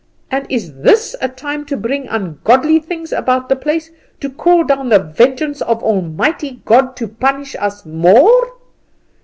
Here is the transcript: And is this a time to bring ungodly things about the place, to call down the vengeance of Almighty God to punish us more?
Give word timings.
And 0.31 0.47
is 0.51 0.73
this 0.77 1.15
a 1.21 1.29
time 1.29 1.63
to 1.65 1.77
bring 1.77 2.07
ungodly 2.07 2.79
things 2.79 3.11
about 3.13 3.49
the 3.49 3.55
place, 3.55 3.91
to 4.21 4.31
call 4.31 4.63
down 4.63 4.89
the 4.89 4.97
vengeance 4.97 5.61
of 5.61 5.83
Almighty 5.83 6.63
God 6.65 6.95
to 6.95 7.07
punish 7.07 7.55
us 7.59 7.85
more? 7.85 8.51